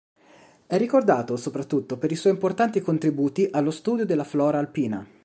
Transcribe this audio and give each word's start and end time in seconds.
È 0.65 0.77
ricordato, 0.79 1.37
soprattutto, 1.37 1.95
per 1.95 2.11
i 2.11 2.15
suoi 2.15 2.33
importanti 2.33 2.79
contributi 2.81 3.47
allo 3.51 3.69
studio 3.69 4.03
della 4.03 4.23
flora 4.23 4.57
alpina. 4.57 5.05